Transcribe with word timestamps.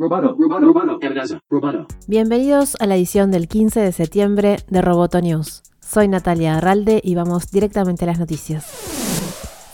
Roboto, 0.00 0.34
roboto, 0.34 0.98
roboto. 1.50 1.86
Bienvenidos 2.06 2.74
a 2.80 2.86
la 2.86 2.96
edición 2.96 3.30
del 3.30 3.48
15 3.48 3.80
de 3.80 3.92
septiembre 3.92 4.56
de 4.70 4.80
Roboto 4.80 5.20
News. 5.20 5.62
Soy 5.80 6.08
Natalia 6.08 6.56
Arralde 6.56 7.02
y 7.04 7.14
vamos 7.16 7.50
directamente 7.50 8.04
a 8.04 8.06
las 8.06 8.18
noticias. 8.18 8.64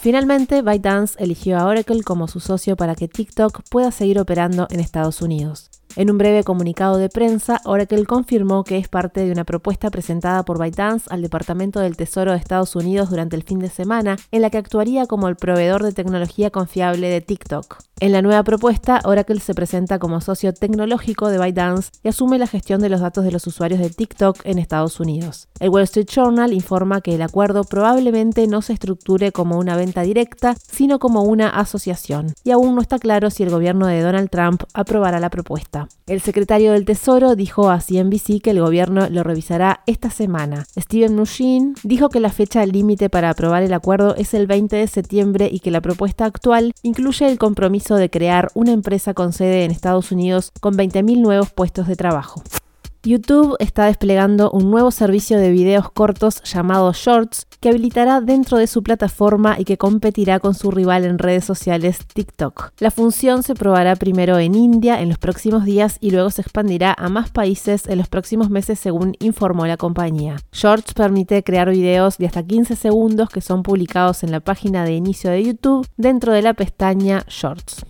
Finalmente, 0.00 0.62
ByteDance 0.62 1.14
eligió 1.22 1.58
a 1.58 1.66
Oracle 1.66 2.02
como 2.02 2.26
su 2.26 2.40
socio 2.40 2.74
para 2.74 2.96
que 2.96 3.06
TikTok 3.06 3.62
pueda 3.70 3.92
seguir 3.92 4.18
operando 4.18 4.66
en 4.70 4.80
Estados 4.80 5.22
Unidos. 5.22 5.70
En 5.96 6.10
un 6.10 6.18
breve 6.18 6.44
comunicado 6.44 6.98
de 6.98 7.08
prensa, 7.08 7.58
Oracle 7.64 8.04
confirmó 8.04 8.64
que 8.64 8.76
es 8.76 8.86
parte 8.86 9.24
de 9.24 9.32
una 9.32 9.44
propuesta 9.44 9.88
presentada 9.88 10.44
por 10.44 10.58
ByteDance 10.58 11.06
al 11.08 11.22
Departamento 11.22 11.80
del 11.80 11.96
Tesoro 11.96 12.32
de 12.32 12.36
Estados 12.36 12.76
Unidos 12.76 13.08
durante 13.08 13.34
el 13.34 13.44
fin 13.44 13.60
de 13.60 13.70
semana, 13.70 14.18
en 14.30 14.42
la 14.42 14.50
que 14.50 14.58
actuaría 14.58 15.06
como 15.06 15.28
el 15.28 15.36
proveedor 15.36 15.82
de 15.82 15.92
tecnología 15.92 16.50
confiable 16.50 17.08
de 17.08 17.22
TikTok. 17.22 17.78
En 17.98 18.12
la 18.12 18.20
nueva 18.20 18.42
propuesta, 18.42 19.00
Oracle 19.04 19.40
se 19.40 19.54
presenta 19.54 19.98
como 19.98 20.20
socio 20.20 20.52
tecnológico 20.52 21.30
de 21.30 21.38
ByteDance 21.38 21.92
y 22.02 22.08
asume 22.08 22.38
la 22.38 22.46
gestión 22.46 22.82
de 22.82 22.90
los 22.90 23.00
datos 23.00 23.24
de 23.24 23.32
los 23.32 23.46
usuarios 23.46 23.80
de 23.80 23.88
TikTok 23.88 24.40
en 24.44 24.58
Estados 24.58 25.00
Unidos. 25.00 25.48
El 25.60 25.70
Wall 25.70 25.84
Street 25.84 26.08
Journal 26.14 26.52
informa 26.52 27.00
que 27.00 27.14
el 27.14 27.22
acuerdo 27.22 27.64
probablemente 27.64 28.46
no 28.48 28.60
se 28.60 28.74
estructure 28.74 29.32
como 29.32 29.56
una 29.56 29.76
venta 29.76 30.02
directa, 30.02 30.56
sino 30.60 30.98
como 30.98 31.22
una 31.22 31.48
asociación, 31.48 32.34
y 32.44 32.50
aún 32.50 32.74
no 32.74 32.82
está 32.82 32.98
claro 32.98 33.30
si 33.30 33.44
el 33.44 33.50
gobierno 33.50 33.86
de 33.86 34.02
Donald 34.02 34.28
Trump 34.28 34.64
aprobará 34.74 35.18
la 35.18 35.30
propuesta. 35.30 35.85
El 36.06 36.20
secretario 36.20 36.72
del 36.72 36.84
Tesoro 36.84 37.34
dijo 37.34 37.70
a 37.70 37.80
CNBC 37.80 38.40
que 38.42 38.50
el 38.50 38.60
gobierno 38.60 39.08
lo 39.08 39.22
revisará 39.22 39.80
esta 39.86 40.10
semana. 40.10 40.66
Steven 40.78 41.14
Mnuchin 41.14 41.74
dijo 41.82 42.08
que 42.08 42.20
la 42.20 42.30
fecha 42.30 42.64
límite 42.64 43.10
para 43.10 43.30
aprobar 43.30 43.62
el 43.62 43.72
acuerdo 43.72 44.14
es 44.16 44.34
el 44.34 44.46
20 44.46 44.76
de 44.76 44.86
septiembre 44.86 45.48
y 45.50 45.60
que 45.60 45.70
la 45.70 45.80
propuesta 45.80 46.24
actual 46.24 46.72
incluye 46.82 47.28
el 47.28 47.38
compromiso 47.38 47.96
de 47.96 48.10
crear 48.10 48.50
una 48.54 48.72
empresa 48.72 49.14
con 49.14 49.32
sede 49.32 49.64
en 49.64 49.70
Estados 49.70 50.12
Unidos 50.12 50.52
con 50.60 50.74
20.000 50.74 51.20
nuevos 51.20 51.50
puestos 51.50 51.88
de 51.88 51.96
trabajo. 51.96 52.42
YouTube 53.06 53.54
está 53.60 53.86
desplegando 53.86 54.50
un 54.50 54.68
nuevo 54.68 54.90
servicio 54.90 55.38
de 55.38 55.52
videos 55.52 55.92
cortos 55.92 56.42
llamado 56.42 56.92
Shorts 56.92 57.46
que 57.60 57.68
habilitará 57.68 58.20
dentro 58.20 58.58
de 58.58 58.66
su 58.66 58.82
plataforma 58.82 59.54
y 59.60 59.64
que 59.64 59.78
competirá 59.78 60.40
con 60.40 60.54
su 60.54 60.72
rival 60.72 61.04
en 61.04 61.18
redes 61.18 61.44
sociales 61.44 62.00
TikTok. 62.12 62.72
La 62.80 62.90
función 62.90 63.44
se 63.44 63.54
probará 63.54 63.94
primero 63.94 64.38
en 64.38 64.56
India 64.56 65.00
en 65.00 65.08
los 65.08 65.18
próximos 65.18 65.64
días 65.64 65.98
y 66.00 66.10
luego 66.10 66.30
se 66.30 66.42
expandirá 66.42 66.96
a 66.98 67.08
más 67.08 67.30
países 67.30 67.86
en 67.86 67.98
los 67.98 68.08
próximos 68.08 68.50
meses 68.50 68.80
según 68.80 69.14
informó 69.20 69.68
la 69.68 69.76
compañía. 69.76 70.36
Shorts 70.50 70.92
permite 70.92 71.44
crear 71.44 71.70
videos 71.70 72.18
de 72.18 72.26
hasta 72.26 72.42
15 72.42 72.74
segundos 72.74 73.28
que 73.28 73.40
son 73.40 73.62
publicados 73.62 74.24
en 74.24 74.32
la 74.32 74.40
página 74.40 74.84
de 74.84 74.94
inicio 74.94 75.30
de 75.30 75.44
YouTube 75.44 75.86
dentro 75.96 76.32
de 76.32 76.42
la 76.42 76.54
pestaña 76.54 77.24
Shorts. 77.28 77.86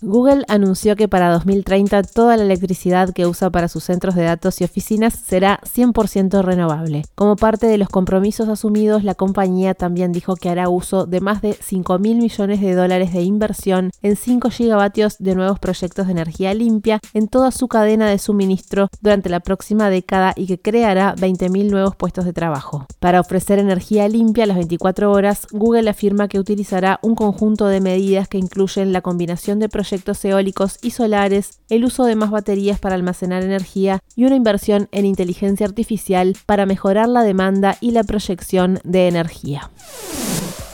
Google 0.00 0.44
anunció 0.46 0.94
que 0.94 1.08
para 1.08 1.32
2030 1.32 2.04
toda 2.04 2.36
la 2.36 2.44
electricidad 2.44 3.12
que 3.12 3.26
usa 3.26 3.50
para 3.50 3.66
sus 3.66 3.82
centros 3.82 4.14
de 4.14 4.22
datos 4.22 4.60
y 4.60 4.64
oficinas 4.64 5.14
será 5.14 5.60
100% 5.64 6.42
renovable. 6.42 7.02
Como 7.16 7.34
parte 7.34 7.66
de 7.66 7.78
los 7.78 7.88
compromisos 7.88 8.48
asumidos, 8.48 9.02
la 9.02 9.16
compañía 9.16 9.74
también 9.74 10.12
dijo 10.12 10.36
que 10.36 10.50
hará 10.50 10.68
uso 10.68 11.06
de 11.06 11.20
más 11.20 11.42
de 11.42 11.54
5 11.54 11.98
mil 11.98 12.18
millones 12.18 12.60
de 12.60 12.74
dólares 12.74 13.12
de 13.12 13.22
inversión 13.22 13.90
en 14.02 14.14
5 14.14 14.50
gigavatios 14.50 15.16
de 15.18 15.34
nuevos 15.34 15.58
proyectos 15.58 16.06
de 16.06 16.12
energía 16.12 16.54
limpia 16.54 17.00
en 17.12 17.26
toda 17.26 17.50
su 17.50 17.66
cadena 17.66 18.08
de 18.08 18.18
suministro 18.18 18.90
durante 19.00 19.28
la 19.28 19.40
próxima 19.40 19.90
década 19.90 20.32
y 20.36 20.46
que 20.46 20.60
creará 20.60 21.16
20.000 21.16 21.70
nuevos 21.70 21.96
puestos 21.96 22.24
de 22.24 22.32
trabajo. 22.32 22.86
Para 23.00 23.20
ofrecer 23.20 23.58
energía 23.58 24.08
limpia 24.08 24.44
a 24.44 24.46
las 24.46 24.58
24 24.58 25.10
horas, 25.10 25.48
Google 25.50 25.90
afirma 25.90 26.28
que 26.28 26.38
utilizará 26.38 27.00
un 27.02 27.16
conjunto 27.16 27.66
de 27.66 27.80
medidas 27.80 28.28
que 28.28 28.38
incluyen 28.38 28.92
la 28.92 29.00
combinación 29.00 29.58
de 29.58 29.68
proyectos 29.68 29.87
proyectos 29.88 30.24
eólicos 30.24 30.78
y 30.82 30.90
solares, 30.90 31.60
el 31.70 31.84
uso 31.84 32.04
de 32.04 32.14
más 32.14 32.30
baterías 32.30 32.78
para 32.78 32.94
almacenar 32.94 33.42
energía 33.42 33.98
y 34.14 34.26
una 34.26 34.36
inversión 34.36 34.88
en 34.92 35.06
inteligencia 35.06 35.66
artificial 35.66 36.36
para 36.44 36.66
mejorar 36.66 37.08
la 37.08 37.22
demanda 37.22 37.78
y 37.80 37.92
la 37.92 38.04
proyección 38.04 38.80
de 38.84 39.08
energía. 39.08 39.70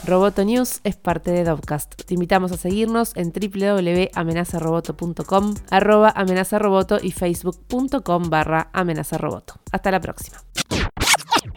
Roboto 0.05 0.44
News 0.44 0.81
es 0.84 0.97
parte 0.97 1.31
de 1.31 1.44
Dovcast. 1.44 1.94
Te 1.94 2.15
invitamos 2.15 2.50
a 2.53 2.56
seguirnos 2.56 3.12
en 3.16 3.33
www.amenazaroboto.com, 3.33 5.55
arroba 5.71 6.12
amenazaroboto 6.15 6.99
y 7.00 7.12
facebook.com 7.12 8.28
barra 8.28 8.69
amenazaroboto. 8.72 9.55
Hasta 9.71 9.93
la 9.93 10.00
próxima. 10.00 10.38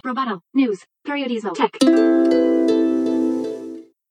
Roboto 0.04 0.44
News 0.54 0.86
Periodismo 1.04 1.54
Tech. 1.54 1.76